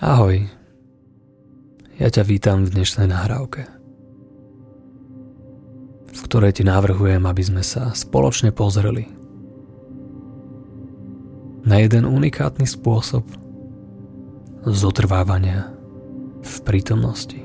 Ahoj, 0.00 0.48
ja 2.00 2.08
ťa 2.08 2.24
vítam 2.24 2.64
v 2.64 2.72
dnešnej 2.72 3.12
nahrávke, 3.12 3.68
v 6.08 6.20
ktorej 6.24 6.56
ti 6.56 6.64
navrhujem, 6.64 7.20
aby 7.28 7.42
sme 7.44 7.60
sa 7.60 7.92
spoločne 7.92 8.56
pozreli 8.56 9.12
na 11.68 11.76
jeden 11.84 12.08
unikátny 12.08 12.64
spôsob 12.64 13.20
zotrvávania 14.64 15.76
v 16.40 16.54
prítomnosti. 16.64 17.44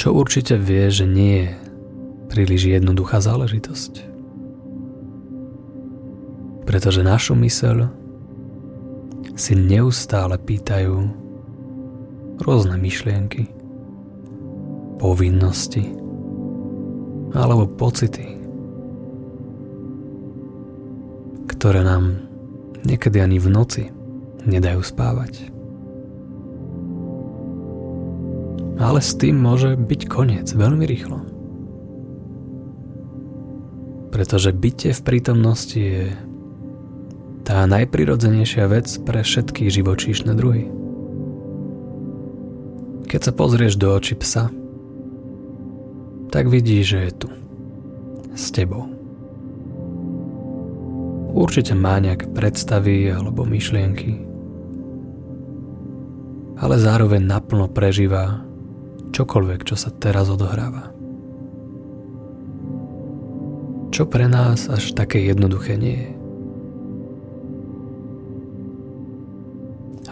Čo 0.00 0.16
určite 0.16 0.56
vie, 0.56 0.88
že 0.88 1.04
nie 1.04 1.44
je 1.44 1.52
príliš 2.32 2.72
jednoduchá 2.72 3.20
záležitosť. 3.20 3.92
Pretože 6.64 7.04
našu 7.04 7.36
myseľ 7.36 8.03
si 9.34 9.58
neustále 9.58 10.38
pýtajú 10.38 10.94
rôzne 12.42 12.78
myšlienky, 12.78 13.50
povinnosti 14.98 15.90
alebo 17.34 17.66
pocity, 17.66 18.38
ktoré 21.50 21.82
nám 21.82 22.22
niekedy 22.86 23.18
ani 23.18 23.42
v 23.42 23.48
noci 23.50 23.82
nedajú 24.46 24.80
spávať. 24.86 25.50
Ale 28.78 28.98
s 29.02 29.14
tým 29.18 29.38
môže 29.38 29.74
byť 29.78 30.00
koniec 30.10 30.46
veľmi 30.50 30.84
rýchlo. 30.86 31.18
Pretože 34.14 34.54
bytie 34.54 34.94
v 34.94 35.02
prítomnosti 35.02 35.78
je 35.78 36.14
tá 37.44 37.68
najprirodzenejšia 37.68 38.64
vec 38.72 38.88
pre 39.04 39.20
všetky 39.20 39.68
živočíšne 39.68 40.32
druhy. 40.32 40.72
Keď 43.04 43.20
sa 43.20 43.32
pozrieš 43.36 43.76
do 43.76 43.92
očí 43.92 44.16
psa, 44.16 44.48
tak 46.32 46.48
vidíš, 46.48 46.84
že 46.88 46.98
je 46.98 47.12
tu. 47.14 47.28
S 48.34 48.50
tebou. 48.50 48.90
Určite 51.36 51.76
má 51.76 52.00
nejaké 52.02 52.26
predstavy 52.32 53.12
alebo 53.12 53.46
myšlienky, 53.46 54.18
ale 56.58 56.74
zároveň 56.80 57.22
naplno 57.22 57.70
prežíva 57.70 58.42
čokoľvek, 59.14 59.60
čo 59.62 59.76
sa 59.78 59.92
teraz 59.94 60.26
odohráva. 60.32 60.90
Čo 63.94 64.10
pre 64.10 64.26
nás 64.26 64.66
až 64.66 64.90
také 64.96 65.22
jednoduché 65.22 65.78
nie 65.78 65.94
je. 66.02 66.23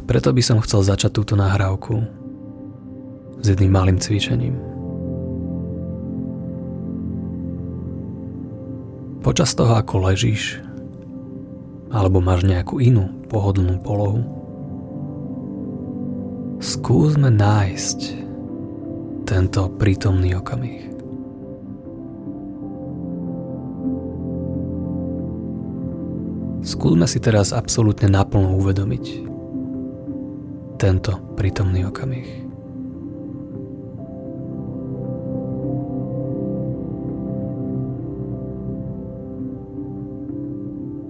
Preto 0.03 0.28
by 0.34 0.42
som 0.42 0.58
chcel 0.61 0.83
začať 0.83 1.11
túto 1.14 1.34
nahrávku 1.39 2.03
s 3.42 3.47
jedným 3.48 3.72
malým 3.75 3.98
cvičením. 3.98 4.55
Počas 9.22 9.55
toho, 9.55 9.78
ako 9.78 10.11
ležíš, 10.11 10.59
alebo 11.94 12.19
máš 12.19 12.42
nejakú 12.42 12.83
inú 12.83 13.06
pohodlnú 13.31 13.78
polohu, 13.86 14.20
skúsme 16.59 17.31
nájsť 17.31 17.98
tento 19.22 19.70
prítomný 19.78 20.34
okamih. 20.34 20.91
Skúsme 26.62 27.06
si 27.11 27.19
teraz 27.19 27.50
absolútne 27.50 28.06
naplno 28.11 28.55
uvedomiť, 28.59 29.31
tento 30.83 31.14
prítomný 31.38 31.86
okamih. 31.86 32.27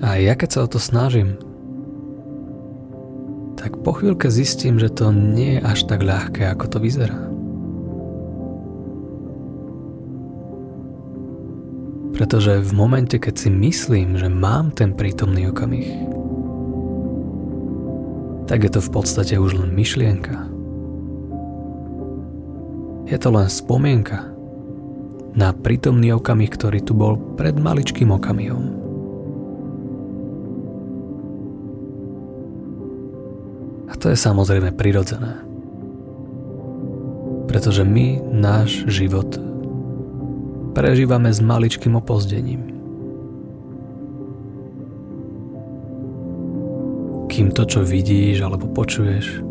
A 0.04 0.20
ja 0.20 0.36
keď 0.36 0.48
sa 0.52 0.60
o 0.66 0.68
to 0.68 0.76
snažím, 0.76 1.40
tak 3.56 3.80
po 3.80 3.96
chvíľke 3.96 4.28
zistím, 4.28 4.76
že 4.76 4.92
to 4.92 5.08
nie 5.08 5.56
je 5.56 5.64
až 5.64 5.88
tak 5.88 6.04
ľahké, 6.04 6.52
ako 6.52 6.64
to 6.68 6.78
vyzerá. 6.82 7.16
Pretože 12.12 12.60
v 12.60 12.72
momente, 12.76 13.16
keď 13.16 13.34
si 13.40 13.48
myslím, 13.48 14.20
že 14.20 14.28
mám 14.28 14.68
ten 14.76 14.92
prítomný 14.92 15.48
okamih, 15.48 16.12
tak 18.46 18.66
je 18.66 18.70
to 18.72 18.80
v 18.82 18.90
podstate 18.90 19.34
už 19.38 19.58
len 19.62 19.70
myšlienka. 19.72 20.50
Je 23.06 23.16
to 23.20 23.28
len 23.28 23.46
spomienka 23.46 24.32
na 25.32 25.52
prítomný 25.52 26.12
okamih, 26.12 26.52
ktorý 26.52 26.80
tu 26.84 26.92
bol 26.92 27.16
pred 27.36 27.56
maličkým 27.56 28.12
okamihom. 28.12 28.64
A 33.88 33.92
to 33.96 34.08
je 34.12 34.16
samozrejme 34.16 34.72
prirodzené. 34.76 35.40
Pretože 37.48 37.84
my 37.84 38.24
náš 38.32 38.88
život 38.88 39.28
prežívame 40.72 41.28
s 41.28 41.44
maličkým 41.44 41.92
opozdením. 42.00 42.81
Kým 47.42 47.50
to, 47.50 47.66
čo 47.66 47.82
vidíš 47.82 48.38
alebo 48.46 48.70
počuješ, 48.70 49.42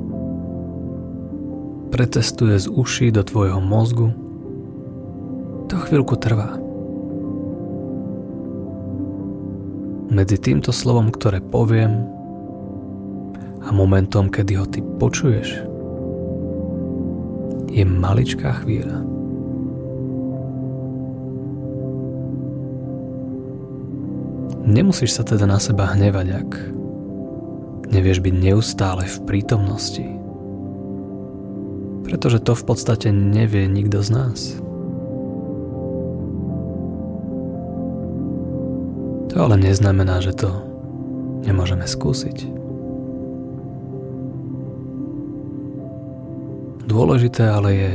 pretestuje 1.91 2.55
z 2.55 2.71
uší 2.71 3.11
do 3.11 3.19
tvojho 3.19 3.59
mozgu, 3.59 4.15
to 5.67 5.75
chvíľku 5.75 6.15
trvá. 6.15 6.55
Medzi 10.07 10.39
týmto 10.39 10.71
slovom, 10.71 11.11
ktoré 11.11 11.43
poviem, 11.43 12.07
a 13.59 13.75
momentom, 13.75 14.31
kedy 14.31 14.55
ho 14.55 14.63
ty 14.63 14.79
počuješ, 14.79 15.59
je 17.75 17.83
maličká 17.83 18.55
chvíľa. 18.63 19.03
Nemusíš 24.63 25.11
sa 25.11 25.27
teda 25.27 25.43
na 25.43 25.59
seba 25.59 25.91
hnevať, 25.91 26.27
ak 26.39 26.79
nevieš 27.91 28.23
byť 28.23 28.35
neustále 28.35 29.03
v 29.05 29.17
prítomnosti. 29.27 30.07
Pretože 32.07 32.43
to 32.43 32.55
v 32.55 32.63
podstate 32.63 33.11
nevie 33.11 33.67
nikto 33.67 33.99
z 34.03 34.09
nás. 34.11 34.39
To 39.31 39.35
ale 39.39 39.55
neznamená, 39.55 40.19
že 40.19 40.35
to 40.35 40.51
nemôžeme 41.47 41.87
skúsiť. 41.87 42.51
Dôležité 46.91 47.47
ale 47.47 47.69
je 47.71 47.91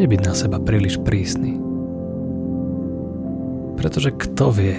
nebyť 0.00 0.20
na 0.24 0.32
seba 0.32 0.56
príliš 0.56 0.96
prísny. 1.04 1.60
Pretože 3.76 4.16
kto 4.16 4.48
vie, 4.56 4.76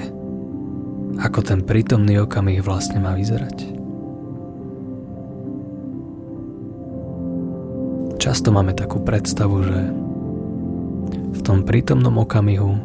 ako 1.22 1.46
ten 1.46 1.62
prítomný 1.62 2.18
okamih 2.18 2.66
vlastne 2.66 2.98
má 2.98 3.14
vyzerať. 3.14 3.77
Často 8.28 8.52
máme 8.52 8.76
takú 8.76 9.00
predstavu, 9.00 9.64
že 9.64 9.80
v 11.32 11.40
tom 11.48 11.64
prítomnom 11.64 12.12
okamihu 12.20 12.76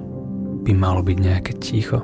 by 0.63 0.71
malo 0.71 1.03
byť 1.03 1.19
nejaké 1.19 1.59
ticho. 1.59 1.99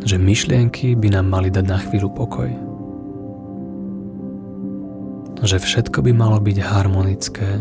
Že 0.00 0.16
myšlienky 0.16 0.96
by 0.96 1.12
nám 1.12 1.28
mali 1.28 1.52
dať 1.52 1.64
na 1.68 1.76
chvíľu 1.76 2.08
pokoj. 2.08 2.48
Že 5.44 5.60
všetko 5.60 6.08
by 6.08 6.12
malo 6.16 6.40
byť 6.40 6.56
harmonické 6.64 7.60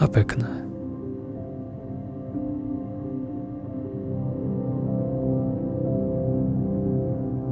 a 0.00 0.08
pekné. 0.08 0.48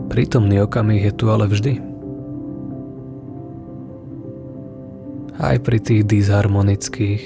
Prítomný 0.08 0.56
okamih 0.64 1.04
je 1.04 1.12
tu 1.12 1.28
ale 1.28 1.44
vždy. 1.44 1.87
Aj 5.38 5.56
pri 5.62 5.78
tých 5.78 6.02
disharmonických 6.02 7.22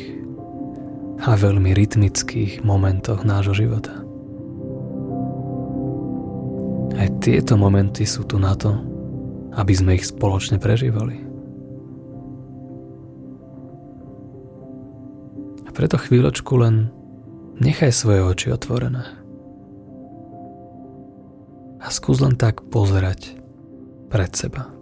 a 1.25 1.33
veľmi 1.33 1.73
rytmických 1.73 2.61
momentoch 2.61 3.25
nášho 3.25 3.57
života. 3.57 4.05
Aj 6.93 7.09
tieto 7.25 7.57
momenty 7.57 8.05
sú 8.05 8.29
tu 8.29 8.37
na 8.37 8.53
to, 8.53 8.77
aby 9.57 9.73
sme 9.73 9.97
ich 9.97 10.05
spoločne 10.05 10.61
prežívali. 10.61 11.25
A 15.65 15.71
preto 15.73 15.97
chvíľočku 15.97 16.53
len 16.61 16.93
nechaj 17.65 17.97
svoje 17.97 18.21
oči 18.21 18.49
otvorené. 18.53 19.09
A 21.81 21.89
skús 21.89 22.21
len 22.21 22.37
tak 22.37 22.61
pozerať 22.69 23.41
pred 24.13 24.31
seba. 24.37 24.82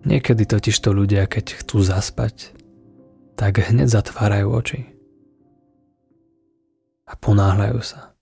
Niekedy 0.00 0.48
totiž 0.48 0.76
to 0.80 0.96
ľudia, 0.96 1.28
keď 1.28 1.60
chcú 1.60 1.84
zaspať, 1.84 2.56
tak 3.36 3.60
hneď 3.60 3.88
zatvárajú 3.88 4.48
oči. 4.48 4.80
A 7.04 7.12
ponáhľajú 7.20 7.80
sa. 7.84 8.16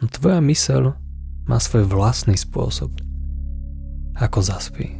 No 0.00 0.08
tvoja 0.08 0.40
mysel 0.44 0.96
má 1.44 1.60
svoj 1.60 1.84
vlastný 1.84 2.40
spôsob, 2.40 2.92
ako 4.16 4.38
zaspí. 4.40 4.96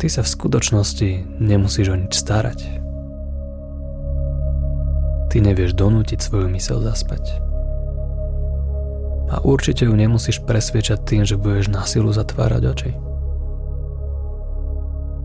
Ty 0.00 0.06
sa 0.08 0.20
v 0.24 0.32
skutočnosti 0.32 1.40
nemusíš 1.40 1.92
o 1.92 1.96
nič 1.96 2.16
starať. 2.16 2.60
Ty 5.32 5.36
nevieš 5.40 5.76
donútiť 5.76 6.20
svoju 6.20 6.48
mysel 6.52 6.80
zaspať. 6.80 7.53
A 9.32 9.40
určite 9.40 9.88
ju 9.88 9.94
nemusíš 9.96 10.44
presviečať 10.44 11.00
tým, 11.04 11.22
že 11.24 11.40
budeš 11.40 11.72
na 11.72 11.82
silu 11.88 12.12
zatvárať 12.12 12.62
oči. 12.68 12.90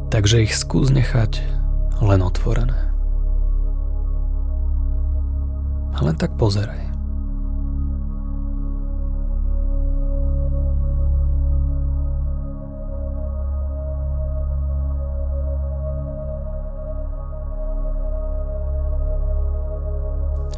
Takže 0.10 0.42
ich 0.48 0.56
skús 0.56 0.90
nechať 0.90 1.44
len 2.01 2.24
otvorené. 2.24 2.90
A 5.94 6.01
len 6.01 6.16
tak 6.16 6.34
pozeraj. 6.40 6.90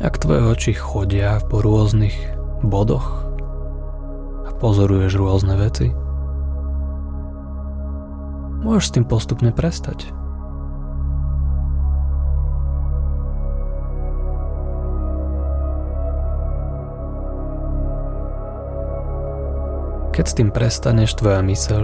Ak 0.01 0.17
tvoje 0.17 0.41
oči 0.41 0.73
chodia 0.73 1.37
po 1.45 1.61
rôznych 1.61 2.15
bodoch 2.65 3.30
pozoruješ 4.61 5.17
rôzne 5.17 5.57
veci, 5.57 5.89
môžeš 8.61 8.85
s 8.85 8.93
tým 8.93 9.05
postupne 9.09 9.49
prestať. 9.49 10.13
Keď 20.11 20.25
s 20.27 20.37
tým 20.37 20.53
prestaneš, 20.53 21.17
tvoja 21.17 21.41
myseľ 21.41 21.83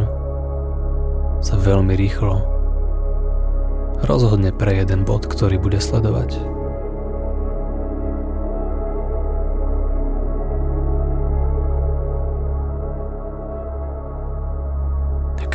sa 1.41 1.55
veľmi 1.57 1.97
rýchlo 1.97 2.43
rozhodne 4.05 4.53
pre 4.53 4.77
jeden 4.77 5.07
bod, 5.07 5.25
ktorý 5.25 5.57
bude 5.57 5.81
sledovať. 5.81 6.56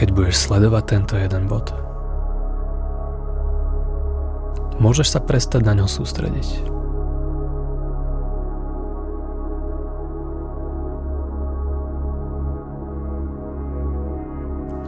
Keď 0.03 0.19
budeš 0.19 0.51
sledovať 0.51 0.85
tento 0.99 1.15
jeden 1.15 1.47
bod. 1.47 1.71
Môžeš 4.83 5.15
sa 5.15 5.23
prestať 5.23 5.63
na 5.63 5.79
ňo 5.79 5.87
sústrediť. 5.87 6.67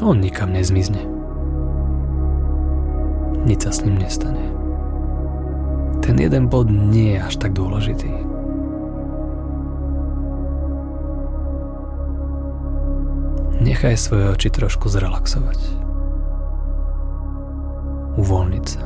On 0.03 0.19
nikam 0.19 0.51
nezmizne. 0.51 1.07
Nič 3.47 3.63
sa 3.63 3.71
s 3.71 3.87
ním 3.87 4.03
nestane. 4.03 4.51
Ten 6.03 6.19
jeden 6.19 6.51
bod 6.51 6.67
nie 6.67 7.15
je 7.15 7.23
až 7.23 7.39
tak 7.39 7.55
dôležitý. 7.55 8.34
Nechaj 13.65 13.97
svoje 13.97 14.29
oči 14.29 14.53
trošku 14.53 14.93
zrelaxovať. 14.93 15.57
Uvoľniť 18.21 18.65
sa. 18.69 18.85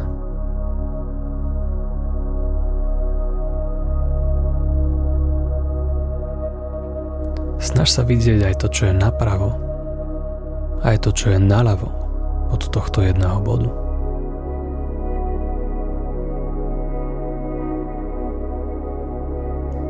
Snaž 7.58 7.90
sa 7.90 8.06
vidieť 8.06 8.46
aj 8.46 8.54
to, 8.62 8.70
čo 8.70 8.82
je 8.86 8.94
napravo, 8.94 9.58
aj 10.86 11.02
to, 11.02 11.10
čo 11.10 11.34
je 11.34 11.42
naľavo 11.42 11.90
od 12.54 12.62
tohto 12.70 13.02
jedného 13.02 13.42
bodu. 13.42 13.74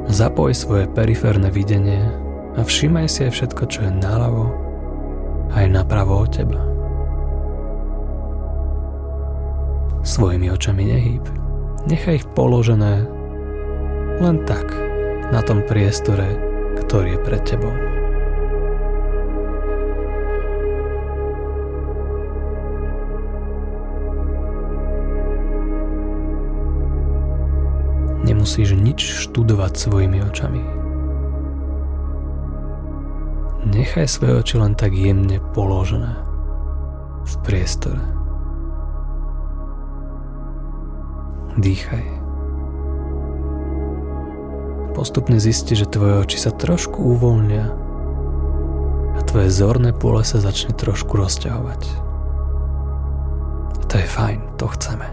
Zapoj 0.08 0.56
svoje 0.56 0.88
periférne 0.88 1.52
videnie 1.52 2.08
a 2.56 2.64
všímaj 2.64 3.06
si 3.12 3.28
aj 3.28 3.36
všetko, 3.36 3.62
čo 3.68 3.84
je 3.84 3.92
naľavo 3.92 4.67
aj 5.52 5.64
napravo 5.68 6.24
od 6.24 6.30
teba. 6.32 6.60
Svojimi 10.04 10.48
očami 10.52 10.84
nehýb. 10.88 11.24
Nechaj 11.88 12.24
ich 12.24 12.26
položené 12.32 13.08
len 14.18 14.36
tak 14.44 14.66
na 15.30 15.40
tom 15.44 15.62
priestore, 15.62 16.26
ktorý 16.84 17.16
je 17.16 17.20
pred 17.22 17.42
tebou. 17.44 17.74
Nemusíš 28.28 28.76
nič 28.76 29.00
študovať 29.24 29.72
svojimi 29.76 30.20
očami. 30.20 30.77
Nechaj 33.68 34.08
svoje 34.08 34.40
oči 34.40 34.56
len 34.56 34.72
tak 34.72 34.96
jemne 34.96 35.44
položené 35.52 36.16
v 37.28 37.34
priestore. 37.44 38.00
Dýchaj. 41.60 42.04
Postupne 44.96 45.36
zisti, 45.36 45.76
že 45.76 45.90
tvoje 45.90 46.24
oči 46.24 46.38
sa 46.40 46.54
trošku 46.54 46.96
uvoľnia 46.96 47.66
a 49.14 49.20
tvoje 49.28 49.52
zorné 49.52 49.92
pole 49.92 50.24
sa 50.24 50.40
začne 50.40 50.72
trošku 50.72 51.18
rozťahovať. 51.18 51.82
To 53.88 53.94
je 53.96 54.06
fajn, 54.06 54.40
to 54.56 54.66
chceme. 54.76 55.08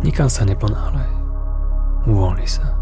Nikam 0.00 0.32
sa 0.32 0.48
neponáhľaj. 0.48 1.12
Uvoľni 2.08 2.48
sa. 2.48 2.79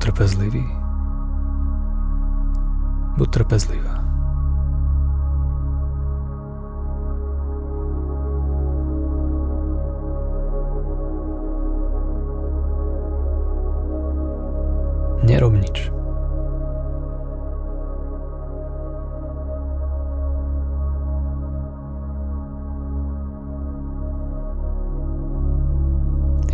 Buď 0.00 0.16
trpezlivý. 0.16 0.64
Buď 3.20 3.28
trpezlivá. 3.36 4.00
Nerob 15.20 15.52
nič. 15.60 15.92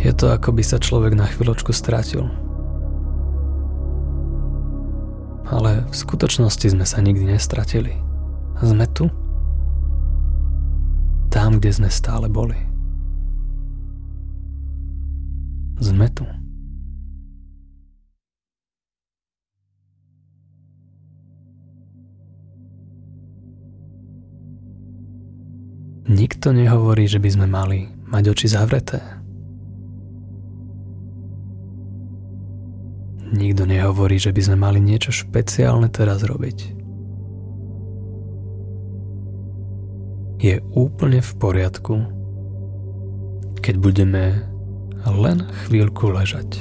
Je 0.03 0.11
to 0.11 0.35
ako 0.35 0.51
by 0.51 0.63
sa 0.67 0.83
človek 0.83 1.15
na 1.15 1.31
chvíľočku 1.31 1.71
stratil. 1.71 2.46
Ale 5.47 5.87
v 5.87 5.95
skutočnosti 5.95 6.75
sme 6.75 6.83
sa 6.83 6.99
nikdy 6.99 7.31
nestratili. 7.31 7.95
Sme 8.59 8.85
tu. 8.91 9.07
Tam, 11.31 11.59
kde 11.59 11.71
sme 11.71 11.89
stále 11.91 12.27
boli. 12.27 12.57
Sme 15.77 16.09
tu. 16.11 16.25
Nikto 26.07 26.55
nehovorí, 26.55 27.03
že 27.03 27.19
by 27.19 27.29
sme 27.35 27.47
mali 27.51 27.91
mať 28.07 28.23
oči 28.31 28.47
zavreté. 28.47 29.03
Nikto 33.27 33.67
nehovorí, 33.67 34.15
že 34.15 34.31
by 34.31 34.41
sme 34.41 34.57
mali 34.57 34.79
niečo 34.79 35.11
špeciálne 35.11 35.91
teraz 35.91 36.23
robiť. 36.23 36.77
Je 40.37 40.61
úplne 40.71 41.19
v 41.19 41.31
poriadku, 41.35 41.95
keď 43.59 43.75
budeme 43.81 44.23
len 45.03 45.43
chvíľku 45.65 46.13
ležať. 46.13 46.55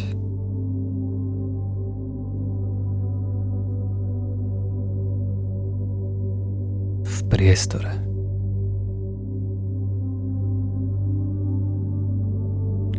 V 7.07 7.19
priestore. 7.31 8.07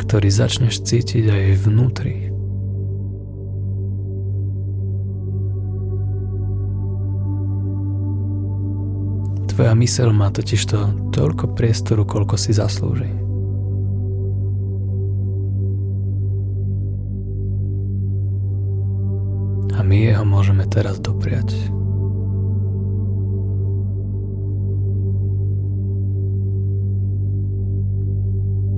ktorý 0.07 0.31
začneš 0.31 0.87
cítiť 0.87 1.27
aj 1.27 1.67
vnútri. 1.67 2.26
Tvoja 9.57 9.73
mysel 9.73 10.13
má 10.13 10.29
totižto 10.29 11.09
toľko 11.17 11.57
priestoru, 11.57 12.05
koľko 12.05 12.37
si 12.37 12.53
zaslúži. 12.53 13.09
A 19.73 19.81
my 19.81 19.97
jeho 20.13 20.21
môžeme 20.29 20.61
teraz 20.69 21.01
dopriať. 21.01 21.57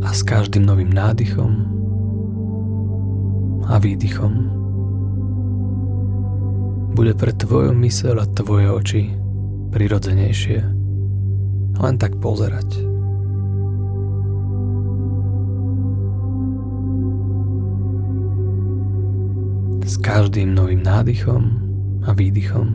A 0.07 0.15
s 0.15 0.23
každým 0.23 0.63
novým 0.63 0.95
nádychom 0.95 1.75
a 3.67 3.75
výdychom 3.83 4.31
bude 6.95 7.11
pre 7.19 7.35
tvoju 7.35 7.75
mysel 7.83 8.15
a 8.15 8.23
tvoje 8.31 8.71
oči 8.71 9.28
prirodzenejšie 9.69 10.59
len 11.79 11.95
tak 11.95 12.17
pozerať. 12.19 12.67
S 19.89 19.95
každým 20.05 20.53
novým 20.53 20.85
nádychom 20.85 21.43
a 22.05 22.13
výdychom 22.13 22.67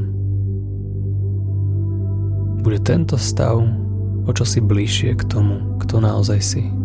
bude 2.65 2.81
tento 2.81 3.21
stav 3.21 3.61
o 4.25 4.31
čosi 4.33 4.65
bližšie 4.65 5.15
k 5.21 5.23
tomu, 5.29 5.79
kto 5.85 6.01
naozaj 6.01 6.41
si. 6.41 6.84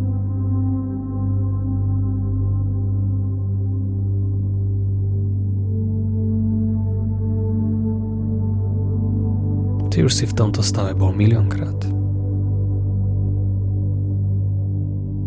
Ty 9.99 10.07
už 10.07 10.15
si 10.15 10.23
v 10.23 10.31
tomto 10.31 10.63
stave 10.63 10.95
bol 10.95 11.11
miliónkrát. 11.11 11.75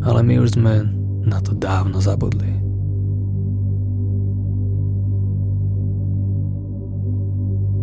Ale 0.00 0.24
my 0.24 0.40
už 0.40 0.56
sme 0.56 0.88
na 1.28 1.44
to 1.44 1.52
dávno 1.52 2.00
zabudli. 2.00 2.48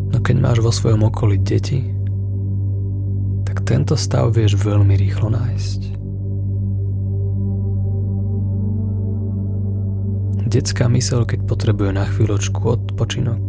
No 0.09 0.17
keď 0.17 0.35
máš 0.41 0.65
vo 0.65 0.73
svojom 0.73 1.05
okolí 1.13 1.37
deti, 1.37 1.93
tak 3.45 3.69
tento 3.69 3.93
stav 3.93 4.33
vieš 4.33 4.57
veľmi 4.57 4.97
rýchlo 4.97 5.29
nájsť. 5.29 5.81
Detská 10.49 10.89
mysel, 10.89 11.21
keď 11.29 11.45
potrebuje 11.45 11.93
na 11.93 12.09
chvíľočku 12.09 12.65
odpočinok, 12.65 13.45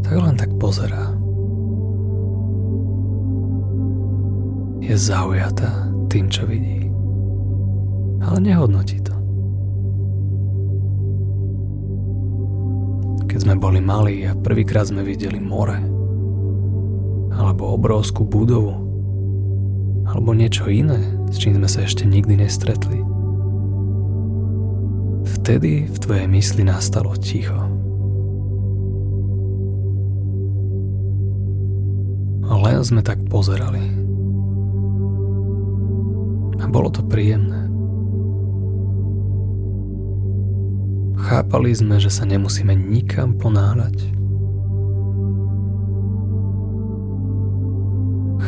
tak 0.00 0.16
len 0.16 0.40
tak 0.40 0.48
pozerá. 0.56 1.21
Je 4.82 4.94
zaujatá 4.98 5.86
tým, 6.10 6.26
čo 6.26 6.42
vidí. 6.42 6.90
Ale 8.18 8.42
nehodnotí 8.42 8.98
to. 9.06 9.14
Keď 13.30 13.38
sme 13.38 13.54
boli 13.56 13.78
malí 13.78 14.26
a 14.26 14.34
prvýkrát 14.34 14.90
sme 14.90 15.06
videli 15.06 15.38
more, 15.38 15.78
alebo 17.32 17.78
obrovskú 17.78 18.26
budovu, 18.26 18.74
alebo 20.04 20.34
niečo 20.34 20.66
iné, 20.66 20.98
s 21.30 21.38
čím 21.38 21.56
sme 21.62 21.68
sa 21.70 21.86
ešte 21.86 22.02
nikdy 22.04 22.42
nestretli. 22.42 23.00
Vtedy 25.22 25.86
v 25.86 25.96
tvojej 26.02 26.26
mysli 26.26 26.66
nastalo 26.66 27.14
ticho. 27.14 27.56
Len 32.52 32.78
sme 32.86 33.02
tak 33.02 33.18
pozerali 33.26 34.01
a 36.62 36.66
bolo 36.70 36.88
to 36.94 37.02
príjemné. 37.02 37.66
Chápali 41.22 41.70
sme, 41.74 41.98
že 41.98 42.10
sa 42.10 42.26
nemusíme 42.26 42.74
nikam 42.74 43.34
ponáhľať. 43.38 44.10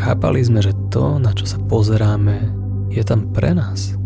Chápali 0.05 0.45
sme, 0.45 0.61
že 0.61 0.75
to, 0.91 1.17
na 1.23 1.33
čo 1.33 1.47
sa 1.47 1.57
pozeráme, 1.65 2.51
je 2.91 3.03
tam 3.07 3.31
pre 3.31 3.55
nás. 3.55 3.97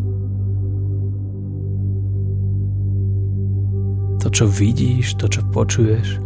To, 4.22 4.28
čo 4.28 4.46
vidíš, 4.46 5.16
to, 5.16 5.26
čo 5.32 5.42
počuješ, 5.48 6.20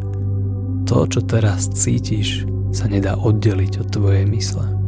to, 0.84 1.06
čo 1.06 1.20
teraz 1.22 1.70
cítiš, 1.70 2.44
sa 2.74 2.90
nedá 2.90 3.14
oddeliť 3.14 3.80
od 3.80 3.88
tvojej 3.92 4.26
mysle. 4.28 4.81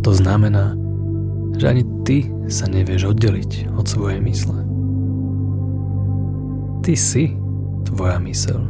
To 0.00 0.16
znamená, 0.16 0.72
že 1.60 1.68
ani 1.68 1.84
ty 2.08 2.24
sa 2.48 2.64
nevieš 2.64 3.12
oddeliť 3.12 3.76
od 3.76 3.84
svojej 3.84 4.20
mysle. 4.24 4.64
Ty 6.80 6.94
si 6.96 7.36
tvoja 7.84 8.16
mysel. 8.24 8.64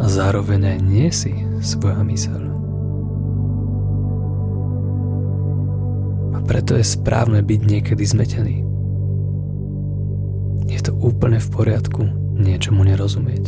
A 0.00 0.04
zároveň 0.08 0.76
aj 0.76 0.78
nie 0.80 1.08
si 1.12 1.32
svoja 1.60 2.00
mysel. 2.08 2.40
A 6.36 6.38
preto 6.44 6.76
je 6.76 6.84
správne 6.84 7.44
byť 7.44 7.60
niekedy 7.64 8.04
zmetený. 8.04 8.56
Je 10.72 10.80
to 10.80 10.96
úplne 11.00 11.36
v 11.36 11.48
poriadku 11.52 12.02
niečomu 12.36 12.84
nerozumieť. 12.84 13.44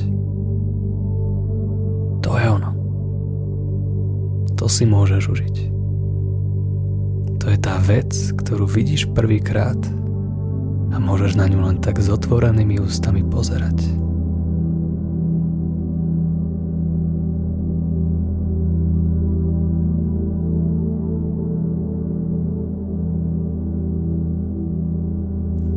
To 2.25 2.31
je 2.37 2.47
ono 2.49 2.68
to 4.69 4.77
si 4.77 4.85
môžeš 4.85 5.33
užiť. 5.33 5.57
To 7.41 7.47
je 7.49 7.57
tá 7.57 7.81
vec, 7.81 8.13
ktorú 8.37 8.69
vidíš 8.69 9.09
prvýkrát 9.17 9.81
a 10.93 11.01
môžeš 11.01 11.41
na 11.41 11.49
ňu 11.49 11.65
len 11.65 11.81
tak 11.81 11.97
s 11.97 12.13
otvorenými 12.13 12.77
ústami 12.77 13.25
pozerať. 13.25 13.81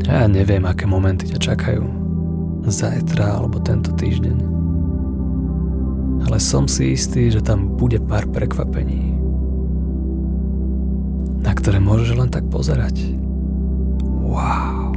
Ja 0.03 0.27
neviem, 0.27 0.67
aké 0.67 0.83
momenty 0.83 1.31
ťa 1.31 1.39
čakajú. 1.39 1.83
Zajtra 2.67 3.39
alebo 3.39 3.55
tento 3.63 3.95
týždeň 3.95 4.60
ale 6.31 6.39
som 6.39 6.63
si 6.63 6.95
istý, 6.95 7.27
že 7.27 7.43
tam 7.43 7.75
bude 7.75 7.99
pár 7.99 8.23
prekvapení, 8.31 9.19
na 11.43 11.51
ktoré 11.51 11.83
môžeš 11.83 12.15
len 12.15 12.31
tak 12.31 12.47
pozerať. 12.47 13.03
Wow. 13.99 14.95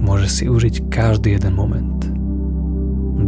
Môžeš 0.00 0.30
si 0.32 0.44
užiť 0.48 0.88
každý 0.88 1.36
jeden 1.36 1.52
moment. 1.52 2.00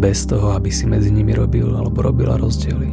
Bez 0.01 0.25
toho, 0.25 0.57
aby 0.57 0.73
si 0.73 0.89
medzi 0.89 1.13
nimi 1.13 1.37
robil 1.37 1.69
alebo 1.77 2.09
robila 2.09 2.41
rozdiely. 2.41 2.89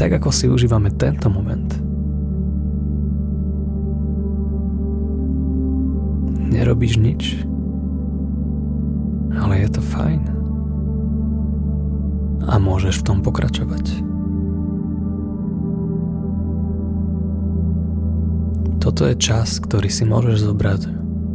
Tak 0.00 0.24
ako 0.24 0.32
si 0.32 0.48
užívame 0.48 0.88
tento 0.96 1.28
moment– 1.28 1.68
nerobíš 6.70 7.02
nič. 7.02 7.22
Ale 9.34 9.66
je 9.66 9.74
to 9.74 9.82
fajn. 9.82 10.22
A 12.46 12.62
môžeš 12.62 13.02
v 13.02 13.06
tom 13.10 13.18
pokračovať. 13.26 14.06
Toto 18.78 19.02
je 19.02 19.18
čas, 19.18 19.58
ktorý 19.58 19.90
si 19.90 20.06
môžeš 20.06 20.46
zobrať 20.46 20.82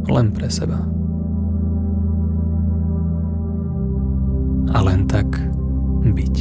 len 0.08 0.32
pre 0.32 0.48
seba. 0.48 0.80
A 4.72 4.78
len 4.80 5.04
tak 5.04 5.28
byť. 6.00 6.36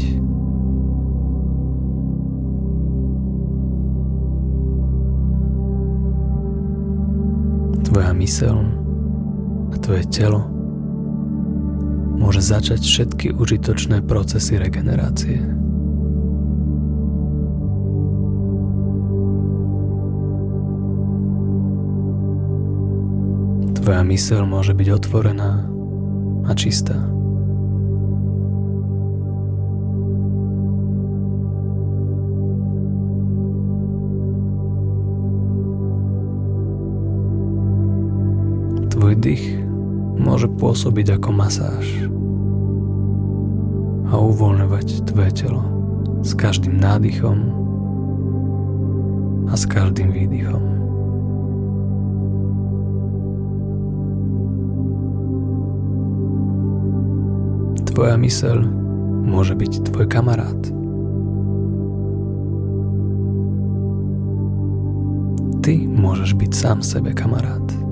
Tvoja 7.83 8.15
mysel 8.15 8.55
a 8.63 8.74
tvoje 9.85 10.01
telo 10.09 10.41
môže 12.17 12.41
začať 12.41 12.81
všetky 12.81 13.37
užitočné 13.37 14.01
procesy 14.01 14.57
regenerácie. 14.57 15.37
Tvoja 23.77 24.01
myseľ 24.01 24.41
môže 24.49 24.73
byť 24.73 24.87
otvorená 24.89 25.69
a 26.49 26.51
čistá. 26.57 26.97
Tvoj 38.89 39.13
dých 39.21 39.64
môže 40.15 40.47
pôsobiť 40.59 41.19
ako 41.19 41.29
masáž 41.35 41.85
a 44.09 44.13
uvoľňovať 44.15 45.03
tvoje 45.11 45.31
telo 45.45 45.63
s 46.23 46.31
každým 46.33 46.79
nádychom 46.79 47.37
a 49.49 49.53
s 49.53 49.63
každým 49.69 50.09
výdychom. 50.09 50.63
Tvoja 57.95 58.19
myseľ 58.19 58.57
môže 59.23 59.55
byť 59.55 59.87
tvoj 59.87 60.05
kamarát. 60.11 60.61
Ty 65.63 65.73
môžeš 65.89 66.37
byť 66.37 66.51
sám 66.53 66.79
sebe 66.85 67.15
kamarát. 67.15 67.84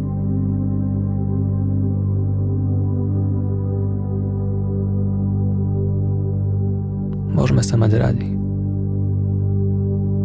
Môžeme 7.54 7.70
sa 7.70 7.78
mať 7.78 7.94
radi. 8.02 8.30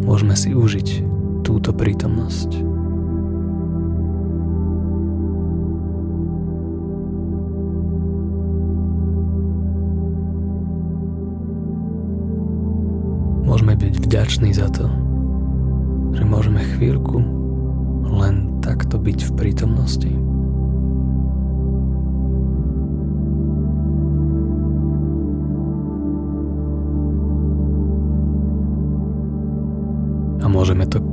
Môžeme 0.01 0.33
si 0.33 0.49
užiť 0.49 1.05
túto 1.45 1.69
prítomnosť. 1.69 2.57
Môžeme 13.45 13.77
byť 13.77 13.93
vďační 14.09 14.49
za 14.57 14.73
to, 14.73 14.89
že 16.17 16.25
môžeme 16.25 16.65
chvíľku 16.81 17.21
len 18.09 18.57
takto 18.65 18.97
byť 18.97 19.19
v 19.29 19.31
prítomnosti. 19.37 20.28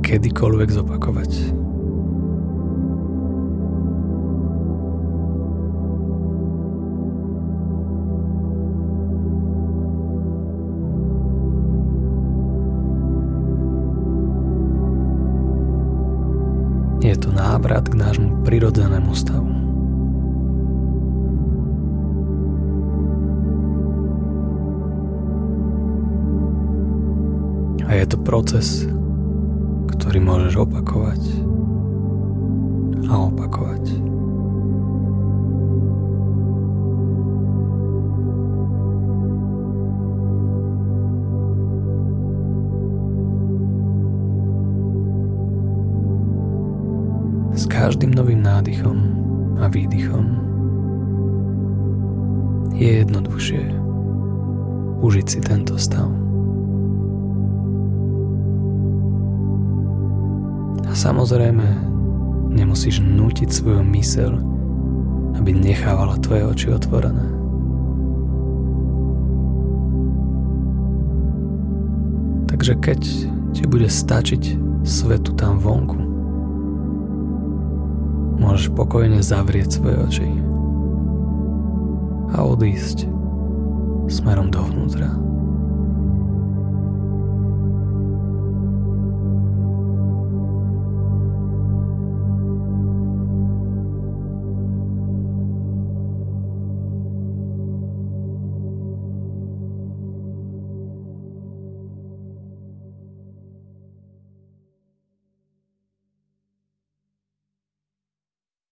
Kedykoľvek 0.07 0.69
zopakovať. 0.71 1.31
Je 17.03 17.15
to 17.19 17.35
návrat 17.35 17.91
k 17.91 17.99
nášmu 17.99 18.47
prirodzenému 18.47 19.11
stavu. 19.11 19.51
A 27.87 27.95
je 27.95 28.05
to 28.07 28.19
proces, 28.19 28.87
ktorý 29.97 30.21
môžeš 30.21 30.53
opakovať 30.61 31.21
a 33.09 33.13
opakovať. 33.17 33.83
S 47.57 47.65
každým 47.65 48.13
novým 48.13 48.45
nádychom 48.45 48.97
a 49.57 49.65
výdychom 49.65 50.25
je 52.77 53.01
jednoduchšie 53.01 53.65
užiť 55.01 55.25
si 55.25 55.39
tento 55.41 55.73
stav. 55.81 56.26
Samozrejme 60.97 61.67
nemusíš 62.49 63.05
nútiť 63.05 63.53
svoju 63.53 63.85
mysel, 63.93 64.33
aby 65.37 65.53
nechávala 65.53 66.17
tvoje 66.17 66.43
oči 66.49 66.67
otvorené. 66.73 67.29
Takže 72.49 72.73
keď 72.81 73.01
ti 73.53 73.63
bude 73.69 73.85
stačiť 73.85 74.57
svetu 74.81 75.37
tam 75.37 75.61
vonku, 75.61 76.01
môžeš 78.41 78.73
pokojne 78.73 79.21
zavrieť 79.21 79.77
svoje 79.77 79.97
oči 80.01 80.29
a 82.33 82.41
odísť 82.41 83.05
smerom 84.09 84.49
dovnútra. 84.49 85.26